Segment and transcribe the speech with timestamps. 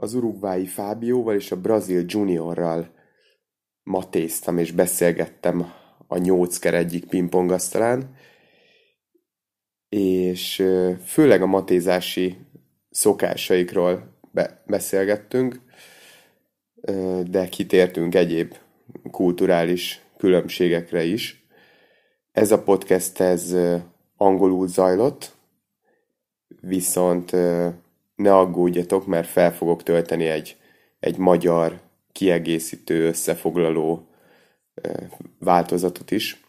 [0.00, 2.88] az urugvái Fábióval és a brazil juniorral
[3.82, 5.72] matéztam és beszélgettem
[6.06, 8.14] a nyócker egyik pingpongasztalán,
[9.88, 10.64] és
[11.04, 12.36] főleg a matézási
[12.90, 15.60] szokásaikról be- beszélgettünk,
[17.24, 18.54] de kitértünk egyéb
[19.10, 21.46] kulturális különbségekre is.
[22.32, 23.56] Ez a podcast ez
[24.16, 25.36] angolul zajlott,
[26.60, 27.36] viszont
[28.18, 30.56] ne aggódjatok, mert fel fogok tölteni egy,
[31.00, 31.80] egy magyar
[32.12, 34.08] kiegészítő, összefoglaló
[35.38, 36.44] változatot is.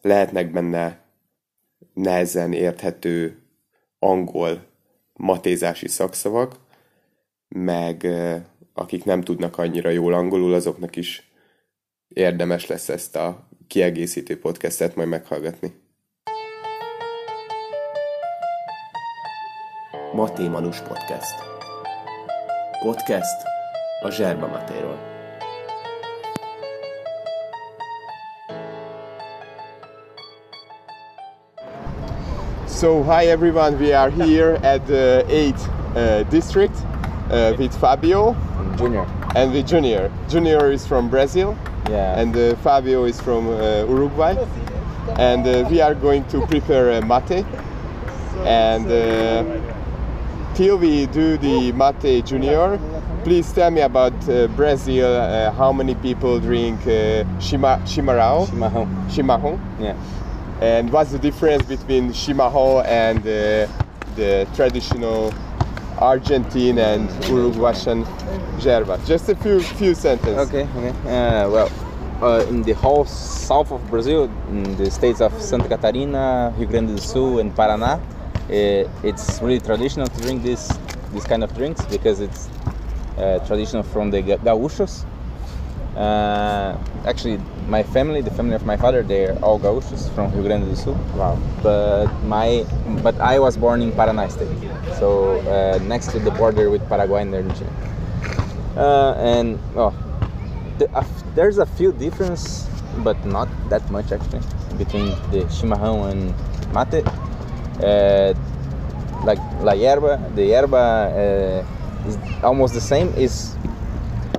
[0.00, 1.00] Lehetnek benne
[1.94, 3.42] nehezen érthető
[3.98, 4.66] angol
[5.12, 6.56] matézási szakszavak,
[7.48, 8.06] meg
[8.72, 11.30] akik nem tudnak annyira jól angolul, azoknak is
[12.08, 15.81] érdemes lesz ezt a kiegészítő podcastet majd meghallgatni.
[20.14, 21.34] Maté Manus Podcast.
[22.82, 23.44] Podcast
[24.02, 24.98] a Zserba Matéról.
[32.66, 36.74] So, hi everyone, we are here at the 8th uh, district
[37.30, 38.34] uh, with Fabio
[38.76, 39.06] Junior.
[39.36, 40.10] and with Junior.
[40.28, 41.56] Junior is from Brazil
[41.90, 42.18] Yeah.
[42.20, 44.34] and uh, Fabio is from uh, Uruguay.
[45.18, 47.44] And uh, we are going to prepare a mate.
[48.46, 49.44] And uh,
[50.54, 52.78] till we do the mate junior,
[53.24, 55.06] please tell me about uh, Brazil.
[55.16, 58.86] Uh, how many people drink uh, shima, chimarrão, Chimarrão.
[59.08, 59.94] chimarrão, Yeah.
[60.60, 63.66] and what's the difference between chimarrão and uh,
[64.16, 65.32] the traditional
[65.98, 68.04] Argentine and Uruguayan
[68.60, 68.98] yerba?
[69.06, 70.48] Just a few few sentences.
[70.48, 70.66] Okay.
[70.76, 70.90] Okay.
[71.08, 71.70] Uh, well,
[72.22, 76.88] uh, in the whole south of Brazil, in the states of Santa Catarina, Rio Grande
[76.88, 78.00] do Sul, and Paraná,
[78.50, 80.72] uh, it's really traditional to drink this
[81.12, 82.48] this kind of drinks because it's
[83.18, 85.04] uh, traditional from the gauchos.
[85.96, 90.64] Uh, actually, my family, the family of my father, they're all gauchos from Rio Grande
[90.64, 90.94] do Sul.
[91.14, 91.38] Wow.
[91.62, 92.64] But my,
[93.02, 94.48] but I was born in Paraná state,
[94.98, 97.70] so uh, next to the border with Paraguay and Argentina.
[98.76, 99.92] Uh, and oh,
[100.78, 101.04] the, uh,
[101.34, 102.66] there's a few difference,
[103.04, 104.40] but not that much actually,
[104.78, 106.32] between the chimarrão and
[106.72, 107.04] mate.
[107.80, 108.34] Uh,
[109.24, 113.08] like la yerba, the yerba uh, is almost the same.
[113.16, 113.56] is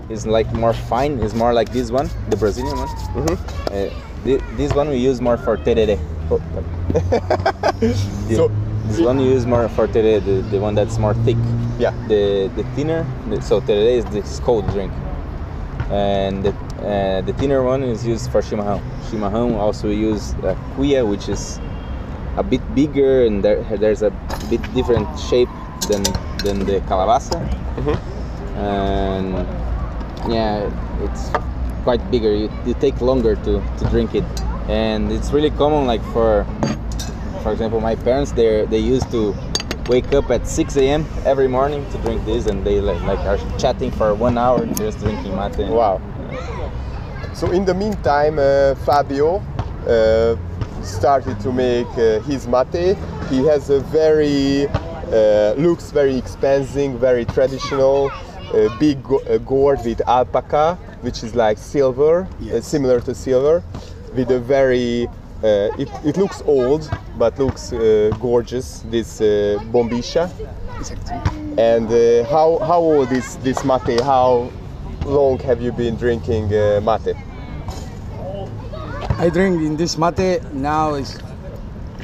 [0.09, 1.19] is like more fine.
[1.19, 2.87] Is more like this one, the Brazilian one.
[2.87, 3.37] Mhm.
[3.71, 3.89] Uh,
[4.23, 5.97] thi- this one we use more for tereré.
[6.29, 7.93] Oh, the-
[8.35, 8.51] So-
[8.87, 11.37] this one we use more for tereré, the, the one that's more thick
[11.79, 11.93] Yeah.
[12.09, 14.91] the the thinner the, so tereré is this cold drink
[15.89, 16.49] and the,
[16.83, 21.59] uh, the thinner one is used for chimarrão chimarrão also use uh, cuia which is
[22.37, 24.09] a bit bigger and there, there's a
[24.49, 25.49] bit different shape
[25.87, 26.03] than
[26.43, 27.39] than the calabaza.
[28.55, 29.33] And
[30.31, 30.69] yeah
[31.03, 31.29] it's
[31.83, 32.33] quite bigger.
[32.33, 34.23] You, you take longer to, to drink it.
[34.69, 36.45] And it's really common like for
[37.43, 39.35] for example my parents they they used to
[39.89, 43.37] wake up at 6 a.m every morning to drink this and they like, like are
[43.59, 45.57] chatting for one hour just drinking mate.
[45.67, 45.99] Wow.
[47.33, 49.43] So in the meantime, uh, Fabio
[49.87, 50.37] uh,
[50.83, 52.97] started to make uh, his mate.
[53.29, 54.67] He has a very
[55.13, 58.11] uh, looks very expensive, very traditional,
[58.53, 63.63] uh, big go- gourd with alpaca, which is like silver, uh, similar to silver,
[64.15, 65.07] with a very.
[65.43, 68.79] Uh, it, it looks old, but looks uh, gorgeous.
[68.89, 70.31] This uh, bombicha.
[71.57, 74.01] And uh, how how old is this mate?
[74.01, 74.49] How
[75.05, 77.15] long have you been drinking uh, mate?
[79.23, 81.17] I drink in this mate now is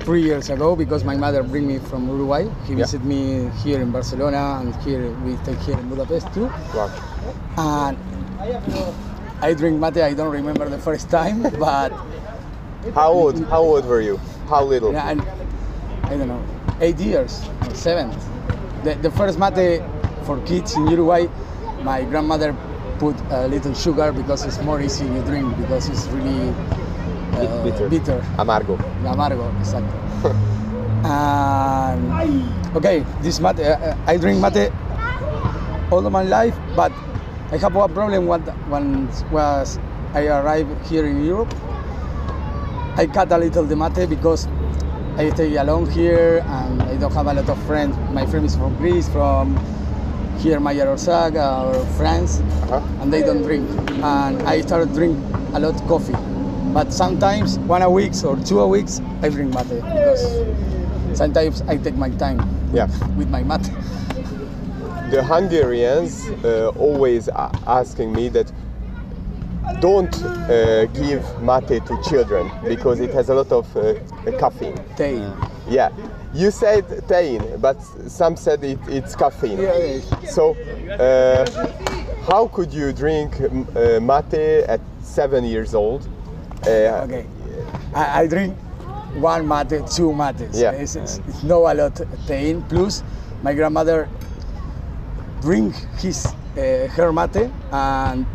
[0.07, 2.47] three years ago because my mother bring me from Uruguay.
[2.65, 2.85] He Yeah.
[2.85, 6.47] visit me here in Barcelona and here we stay here in Budapest too.
[6.73, 6.89] Wow.
[7.57, 7.97] And
[9.41, 9.97] I drink mate.
[9.97, 11.91] I don't remember the first time, but
[12.95, 13.35] How old?
[13.51, 14.15] How old were you?
[14.47, 14.93] How little?
[14.93, 15.19] yeah, and
[16.07, 16.43] I don't know,
[16.79, 18.15] eight years or seven.
[18.85, 19.83] The, the first mate
[20.23, 21.27] for kids in Uruguay,
[21.83, 22.55] my grandmother
[22.97, 26.55] put a little sugar because it's more easy to drink because it's really
[27.47, 27.89] uh, bitter.
[27.89, 28.19] bitter.
[28.37, 28.77] Amargo.
[29.03, 29.95] Amargo, exacto.
[31.05, 34.71] and okay, this mate, uh, I drink mate
[35.91, 36.91] all of my life, but
[37.51, 38.25] I have one problem.
[38.27, 39.79] What once was
[40.13, 41.53] I arrived here in Europe,
[42.97, 44.47] I cut a little the mate because
[45.17, 47.97] I stay alone here and I don't have a lot of friends.
[48.13, 49.57] My friend is from Greece, from
[50.39, 52.39] here, Maya Orsaga or France,
[52.71, 52.79] Uh-huh.
[53.01, 53.67] and they don't drink.
[54.01, 55.17] And I started drink
[55.53, 56.15] a lot coffee.
[56.73, 61.77] But sometimes one a week or two a weeks I drink mate because sometimes I
[61.77, 62.39] take my time
[62.73, 62.87] Yeah.
[63.17, 63.69] with my mate.
[65.11, 67.27] the Hungarians uh, always
[67.65, 68.51] asking me that
[69.81, 73.93] don't uh, give mate to children because it has a lot of uh,
[74.37, 74.77] caffeine.
[74.95, 75.17] Tay.
[75.67, 75.89] Yeah,
[76.33, 79.59] you said tein, but some said it, it's caffeine.
[79.59, 80.29] Yeah, yeah.
[80.29, 80.55] So,
[80.99, 81.45] uh,
[82.27, 86.07] how could you drink uh, mate at seven years old?
[86.65, 87.25] Uh, Okay.
[87.95, 88.55] I, I drink
[89.15, 90.59] one mate, two mates.
[90.59, 90.71] Yeah.
[90.71, 92.61] It's, it's, it's not a lot pain.
[92.69, 93.03] Plus,
[93.43, 94.07] my grandmother
[95.41, 96.25] drink his
[96.57, 98.25] uh, her mate, and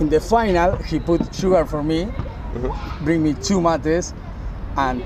[0.00, 2.08] in the final he put sugar for me,
[2.56, 3.04] Mm-hmm.
[3.04, 4.14] bring me two mates,
[4.78, 5.02] and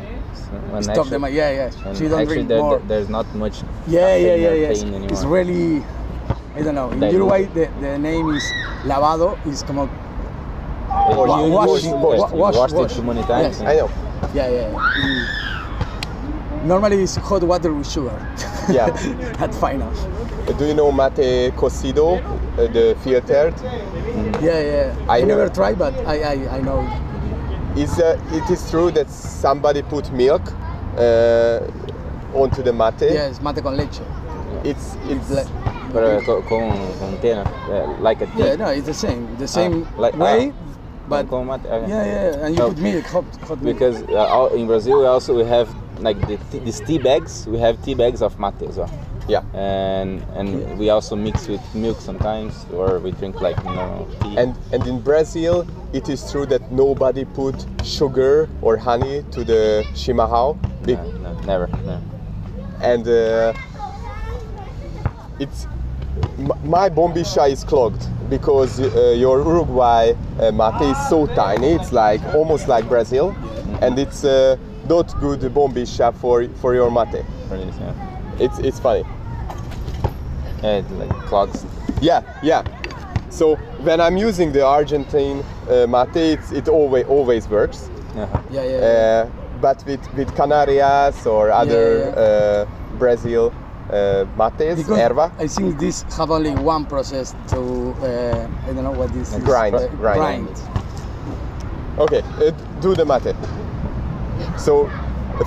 [0.71, 1.23] When stop actually- them.
[1.35, 1.95] Yeah, yeah.
[1.95, 2.79] She don't drink there, more.
[2.87, 3.63] there's not much.
[3.89, 4.69] Yeah, yeah, yeah, yeah.
[4.69, 5.83] pain It's, it's really,
[6.55, 6.91] I don't know.
[6.93, 8.45] In Uruguay, the, the name is
[8.85, 9.35] lavado.
[9.47, 9.89] Is como
[10.91, 13.69] Or wa- you- wash, you- wa- washed- wash, washed it too many times Yes.
[13.69, 13.91] I know.
[14.35, 14.71] Yeah, yeah.
[14.71, 14.75] yeah.
[14.75, 16.67] Mm.
[16.67, 18.13] Normally it's hot water with sugar.
[18.69, 18.87] Yeah.
[19.41, 19.99] At finals.
[20.49, 23.55] Uh, Do you know mate cocido, uh, the filtered?
[24.43, 24.95] Yeah, yeah.
[25.09, 25.27] I I, know.
[25.29, 26.81] never tried, but I, I, I know.
[27.77, 30.43] Is uh, it is true that somebody put milk
[30.99, 31.61] uh,
[32.35, 33.13] onto the mate?
[33.13, 34.03] Yes, mate con leche.
[34.65, 35.49] It's it's Like-
[35.93, 37.35] Pero con, con, con qué.
[37.35, 38.45] Uh, like a tea.
[38.45, 39.27] Yeah, no, it's the same.
[39.39, 40.80] The same like- way, ah,
[41.11, 41.91] but con mate, okay.
[41.91, 42.47] yeah, yeah.
[42.47, 43.77] And you put milk, hot, hot milk.
[43.77, 45.69] Because uh, in Brazil we also we have
[46.01, 47.47] like the tea, these tea bags.
[47.47, 48.91] We have tea bags of mate as well,
[49.29, 49.43] yeah.
[49.53, 54.39] and and we also mix with milk sometimes, or we drink like you know tea.
[54.39, 59.85] And and in Brazil, it is true that nobody put sugar or honey to the
[59.93, 60.57] chimarrão,
[60.87, 62.01] Be- no, no, never, never.
[62.81, 63.53] and uh,
[65.39, 65.67] it's
[66.65, 71.69] my bombicha is clogged because uh, your Uruguay uh, mate is so tiny.
[71.69, 73.35] It's like almost like Brazil,
[73.83, 74.57] and it's uh,
[74.89, 77.25] not good bombicha for for your mate.
[77.49, 77.95] For this, yeah.
[78.39, 79.05] It's it's funny.
[80.63, 81.65] Yeah, it like clogs.
[82.01, 82.63] Yeah, yeah.
[83.31, 87.89] So when I'm using the Argentine uh, mate, it's, it always always works.
[88.17, 88.43] Uh-huh.
[88.51, 88.71] yeah, yeah.
[88.71, 88.87] yeah.
[88.87, 89.31] Uh,
[89.61, 92.23] but with with Canarias or other yeah.
[92.23, 92.67] Uh,
[92.99, 93.53] Brazil
[93.93, 97.59] uh, mates, because erva, I think this have only one process to
[98.03, 99.45] uh, I don't know what this is.
[99.45, 100.49] Grind, Uh, grind.
[101.99, 102.51] Okay, uh,
[102.81, 103.35] do the mate.
[104.57, 104.89] So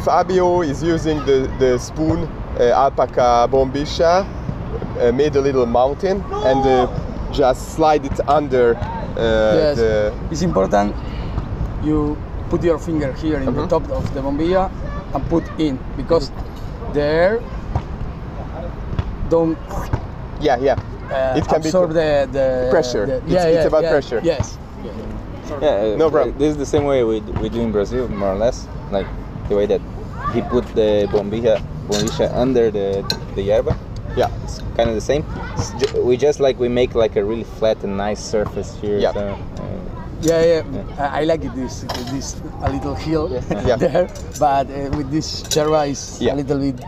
[0.04, 2.28] Fabio is using the, the spoon
[2.60, 4.26] uh, alpaca bombicha,
[5.00, 6.88] uh, made a little mountain, and uh,
[7.32, 9.78] just slide it under uh, Yes.
[9.78, 10.14] the.
[10.32, 10.96] It's important
[11.84, 12.18] you
[12.50, 14.72] put your finger here in the top of the bombilla
[15.14, 16.32] and put in because
[16.94, 17.42] the air
[19.34, 19.58] don't
[20.48, 20.78] Yeah, yeah.
[21.10, 22.46] uh, It can be absorb the, the
[22.76, 23.06] Pressure.
[23.06, 24.20] the- It's- yeah, it's yeah, about yeah, pressure.
[24.24, 24.58] Yes.
[25.62, 26.36] Yeah, uh, No problem.
[26.42, 28.58] This is the same way we, we do in Brazil, more or less.
[28.92, 29.08] Like
[29.50, 29.82] the way that
[30.34, 31.56] he put the bombilla,
[31.90, 32.88] bombilla under the
[33.36, 33.74] the yerba.
[34.18, 34.30] Yeah.
[34.44, 35.24] It's kind of the same.
[35.80, 38.98] Ju- we just like we make like a really flat and nice surface here.
[39.06, 39.14] Yeah.
[39.14, 39.38] So, uh,
[40.24, 40.64] Yeah, yeah.
[41.04, 41.54] I, I like it.
[41.56, 41.76] This
[42.14, 42.28] this
[42.64, 43.26] a little hill
[43.68, 43.78] Yeah.
[43.86, 44.06] there,
[44.40, 46.34] but uh, with this cherva is Yeah.
[46.34, 46.80] a little bit.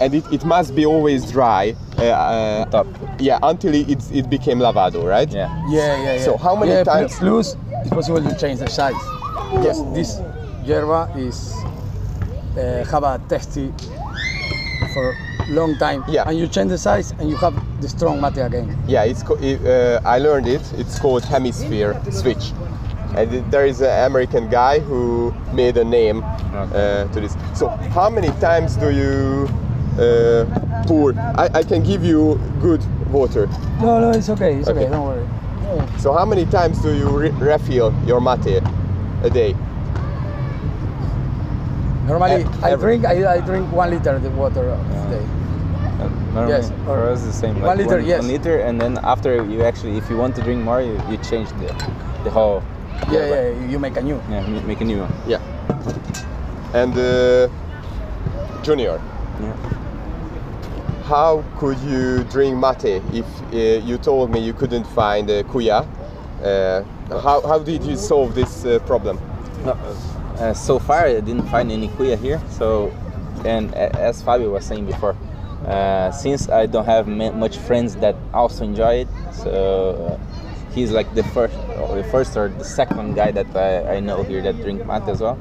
[0.00, 1.74] And it, it must be always dry.
[1.98, 2.86] Uh, uh, top.
[3.18, 5.28] yeah, until it, it became lavado, right?
[5.30, 5.48] Yeah.
[5.68, 6.24] Yeah, yeah, yeah.
[6.24, 8.94] So how many yeah, times- Plus, it's possible to change the size.
[9.64, 10.20] Yes, this
[10.64, 11.54] yerba is
[12.56, 13.72] uh, have a tasty
[14.92, 15.16] for
[15.48, 16.04] long time.
[16.08, 16.24] Yeah.
[16.28, 18.76] And you change the size, and you have the strong mate again.
[18.86, 20.62] Yeah, it's co- it, uh, I learned it.
[20.76, 22.52] It's called hemisphere switch.
[23.16, 27.34] And there is an American guy who made a name uh, to this.
[27.54, 29.48] So how many times do you
[29.98, 31.12] uh, pour?
[31.18, 33.46] I, I can give you good water.
[33.80, 34.54] No, no, it's okay.
[34.56, 34.80] It's okay.
[34.80, 34.90] Okay.
[34.90, 35.26] Don't worry.
[35.62, 35.96] Yeah.
[35.96, 38.62] So how many times do you re- refill your mate
[39.22, 39.54] a day?
[42.06, 43.04] Normally, I drink.
[43.04, 45.26] I, I drink one liter of water a day.
[46.32, 47.54] Normally Yes, for us the same.
[47.56, 48.20] Like one liter, one, yes.
[48.20, 51.18] one liter, and then after you actually, if you want to drink more, you, you
[51.18, 51.68] change the
[52.24, 52.62] the whole.
[53.12, 53.66] Yeah, yeah.
[53.68, 54.20] You make a new.
[54.30, 55.12] Yeah, make a new one.
[55.26, 55.40] Yeah.
[56.72, 57.48] And uh,
[58.62, 59.00] Junior,
[59.40, 59.54] Yeah.
[61.08, 62.84] How could you drink mate
[63.14, 63.24] if
[63.54, 65.88] uh, you told me you couldn't find uh, cuia?
[66.44, 66.82] Uh,
[67.20, 69.18] how, how did you solve this uh, problem?
[69.64, 72.38] No, uh, so far, I didn't find any cuia here.
[72.50, 72.92] So,
[73.46, 75.16] and a- as Fabio was saying before,
[75.66, 81.14] uh, since I don't have much friends that also enjoy it, so uh, he's like
[81.14, 84.56] the first, or the first or the second guy that I, I know here that
[84.60, 85.38] drink mate as well.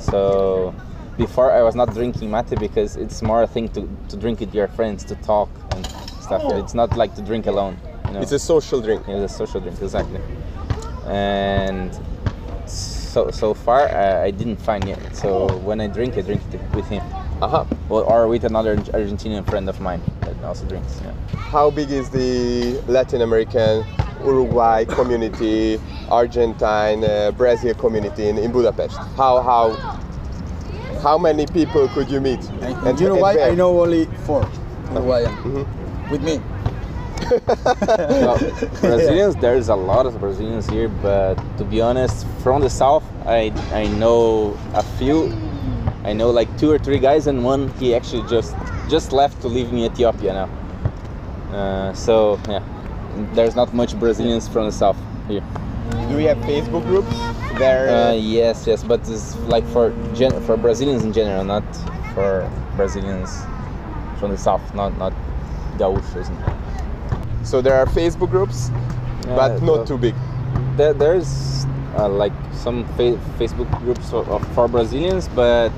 [0.00, 0.74] So.
[1.16, 4.54] Before I was not drinking mate because it's more a thing to, to drink with
[4.54, 5.86] your friends, to talk and
[6.20, 6.42] stuff.
[6.54, 7.78] It's not like to drink alone.
[8.06, 8.20] You know?
[8.20, 9.04] It's a social drink.
[9.06, 10.20] It's a social drink, exactly.
[11.06, 11.96] And
[12.66, 15.14] so so far, uh, I didn't find yet.
[15.14, 17.02] So when I drink, I drink it with him,
[17.40, 17.66] Aha.
[17.88, 21.00] or, or with another Argentinian friend of mine that also drinks.
[21.00, 21.12] Yeah.
[21.36, 23.84] How big is the Latin American,
[24.24, 25.78] Uruguay community,
[26.08, 28.96] Argentine, uh, Brazil community in, in Budapest?
[29.16, 29.70] How how
[31.04, 32.40] how many people could you meet?
[32.62, 33.38] And, you know why?
[33.38, 34.48] I know only four
[34.90, 36.10] Uruguayan Mm-hmm.
[36.10, 36.40] with me.
[38.24, 38.38] well,
[38.80, 43.52] Brazilians, there's a lot of Brazilians here, but to be honest, from the south, I
[43.82, 45.18] I know a few.
[46.04, 48.56] I know like two or three guys, and one he actually just
[48.88, 50.48] just left to live in Ethiopia now.
[51.58, 52.62] Uh, so yeah,
[53.36, 55.44] there's not much Brazilians from the south here.
[56.08, 57.43] Do we have Facebook groups?
[57.58, 57.88] There.
[57.88, 61.62] Uh, yes, yes, but it's like for gen- for Brazilians in general, not
[62.14, 63.30] for Brazilians
[64.18, 65.12] from the south, not not
[65.78, 66.30] gauchos.
[67.42, 68.70] so there are Facebook groups,
[69.26, 70.14] but not so- too big.
[70.76, 71.64] There, there's
[71.96, 75.70] uh, like some fa- Facebook groups for, of- for Brazilians, but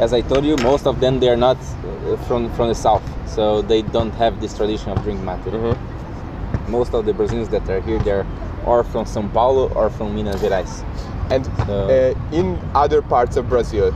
[0.00, 3.62] as I told you, most of them they're not uh, from from the south, so
[3.62, 5.38] they don't have this tradition of drinking mate.
[5.46, 5.76] Mhm.
[6.68, 8.26] Most of the Brazilians that are here, they're
[8.64, 10.84] or from São Paulo or from Minas Gerais.
[11.30, 13.94] And So- uh, in other parts of Brazil,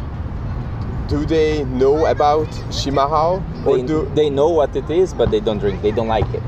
[1.09, 5.41] do they know about Chimarrão or They, do they know what it is, but they
[5.41, 5.81] don't drink.
[5.83, 6.43] They don't like it.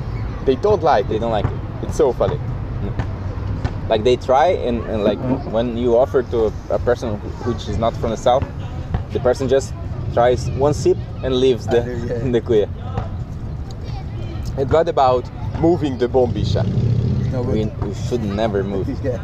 [0.44, 1.20] they don't like They it?
[1.20, 1.58] don't like it.
[1.82, 2.38] It's so funny.
[3.88, 5.18] Like they try, and, and like
[5.52, 8.44] when you offer to a, a person which is not from the south,
[9.12, 9.74] the person just
[10.14, 12.30] tries one sip and leaves the yeah.
[12.32, 12.68] the cuia.
[14.56, 16.62] And what about moving the bombicha?
[17.32, 18.88] No We, we should never move.
[19.04, 19.20] Yeah.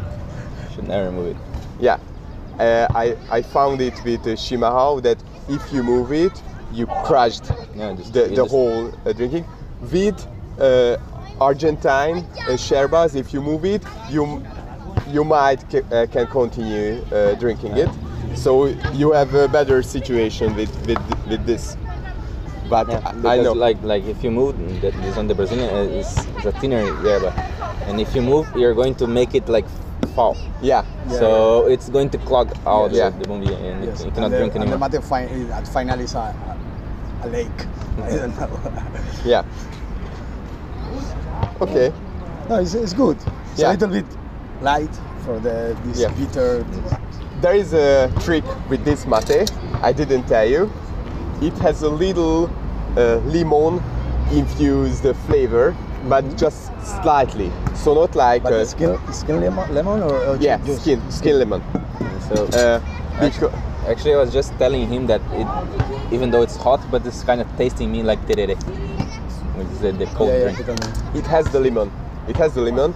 [0.73, 1.37] Should never move it.
[1.79, 1.97] Yeah,
[2.59, 5.17] uh, I I found it with uh, Chimarrão that
[5.49, 9.45] if you move it, you crushed Yeah, just- the, you the just- whole uh, drinking.
[9.91, 10.17] With
[10.59, 10.97] uh,
[11.39, 14.41] Argentine uh, sherbas, if you move it, you
[15.07, 17.89] you might ca- uh, can continue uh, drinking it.
[18.35, 20.99] So you have a better situation with with,
[21.29, 21.77] with this.
[22.69, 23.53] But Yeah, I, I know.
[23.53, 26.07] like like if you move, that this on the Brazilian uh, is,
[26.39, 27.31] is a thinner yerba,
[27.87, 29.65] and if you move, you're going to make it like
[30.15, 30.35] fall.
[30.61, 30.83] yeah.
[31.09, 33.09] Yeah, so it's going to clog out Yeah.
[33.09, 34.03] the, the bombilla, and Yes.
[34.03, 34.79] you cannot and drink the, anymore.
[34.83, 36.57] And the mate fi- at final is a, a,
[37.23, 37.59] a lake.
[38.03, 38.49] I don't know.
[39.25, 39.43] Yeah.
[41.61, 41.91] Okay.
[42.49, 43.17] no, it's, it's good.
[43.51, 43.69] It's Yeah.
[43.69, 44.05] a little bit
[44.61, 44.93] light
[45.25, 46.09] for the this Yeah.
[46.13, 46.63] bitter.
[47.41, 49.51] There is a trick with this mate.
[49.81, 50.71] I didn't tell you.
[51.41, 52.49] It has a little
[52.97, 53.81] uh, lemon
[54.31, 55.75] infused flavor,
[56.09, 57.51] but just slightly.
[57.75, 60.81] So not like But uh, skin, skin lemon, lemon or, or yeah, juice?
[60.81, 61.61] skin skin lemon.
[62.29, 62.79] So Uh,
[63.19, 63.53] because,
[63.87, 65.47] Actually, I was just telling him that it,
[66.13, 68.57] even though it's hot, but it's kind of tasting me like terere,
[69.55, 70.57] which is the, the cold yeah, yeah, drink.
[70.57, 71.19] he told me.
[71.19, 71.89] it has the lemon.
[72.27, 72.93] It has the lemon.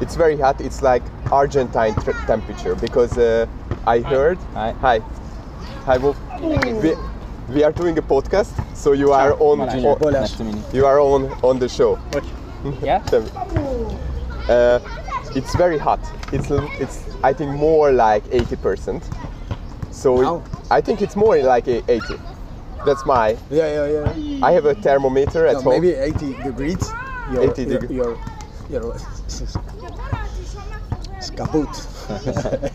[0.00, 0.58] It's very hot.
[0.62, 3.46] It's like Argentine tr- temperature because uh,
[3.86, 4.38] I heard.
[4.54, 4.72] Hi.
[4.80, 5.00] Hi.
[5.84, 6.16] Hi, Wolf.
[6.40, 6.94] We,
[7.50, 9.60] we are doing a podcast, so you are on.
[9.60, 10.62] On- nice you.
[10.72, 11.98] you are on on the show.
[12.82, 13.02] Yeah.
[14.48, 14.80] Uh,
[15.34, 16.00] it's very hot.
[16.32, 16.50] It's
[16.80, 19.02] it's I think more like 80%.
[19.90, 22.14] So it- I think it's more like a 80.
[22.84, 23.36] That's my.
[23.50, 24.46] Yeah, yeah, yeah.
[24.46, 25.72] I have a thermometer at No, home.
[25.82, 26.90] maybe 80 degrees.
[27.32, 27.96] Your, 80 your, degree.
[27.96, 28.18] your,
[28.70, 28.94] your,
[31.16, 31.68] it's kaput.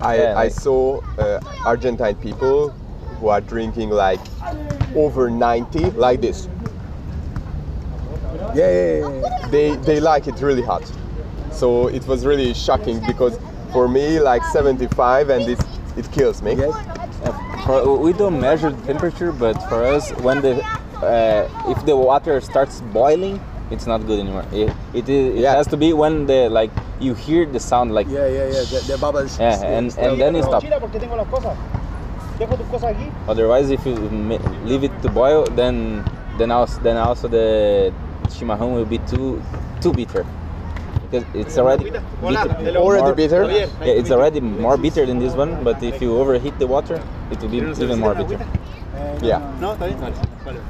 [0.00, 2.70] I, Yeah, I like- saw uh, Argentine people
[3.20, 4.20] who are drinking like
[4.96, 6.48] over 90 like this.
[8.54, 9.48] Yeah, yeah, yeah.
[9.50, 10.82] They they like it really hot.
[11.50, 13.38] So it was really shocking because
[13.72, 15.60] for me like 75 and it
[15.96, 16.54] it kills me.
[16.54, 16.74] Yes.
[17.24, 17.32] Uh,
[17.64, 20.62] for, we don't measure the temperature, but for us, when the
[21.02, 23.40] uh, if the water starts boiling,
[23.70, 24.44] it's not good anymore.
[24.52, 25.54] It it, is, it Yeah.
[25.56, 28.64] has to be when the like you hear the sound like Yeah, yeah, yeah.
[28.72, 29.38] The, the bubbles.
[29.38, 30.50] yeah, stay- and and then it around.
[30.50, 30.64] stops.
[30.64, 31.56] Chila porque tengo las cosas.
[32.38, 33.10] Dejo tus cosas aquí.
[33.28, 33.94] Otherwise, if you
[34.64, 36.02] leave it to boil, then
[36.38, 37.92] then also then also the
[38.32, 39.42] chimarrão will be too
[39.80, 40.24] too bitter
[41.10, 42.02] because it's already bitter.
[42.22, 43.44] Already more- bitter?
[43.50, 43.66] Yeah,
[44.00, 45.62] it's already more bitter than this one.
[45.64, 48.38] But if you overheat the water, it will be even more bitter.
[49.22, 49.40] Yeah.
[49.60, 49.98] No, está bien.
[50.44, 50.60] Vale.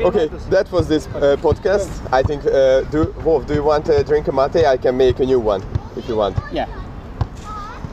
[0.00, 1.88] Okay, that was this uh, podcast.
[2.12, 4.66] I think, uh, do, Wolf, do you want to drink a mate?
[4.66, 5.62] I can make a new one
[5.96, 6.36] if you want.
[6.52, 6.66] Yeah.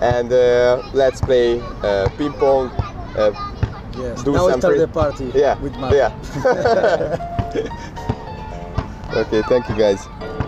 [0.02, 2.70] And uh, let's play uh, ping pong.
[3.16, 3.32] Uh,
[3.96, 4.24] Yes.
[4.24, 5.94] do now some start the party yeah, with mate.
[5.94, 6.10] yeah.
[9.16, 10.43] okay, thank you guys.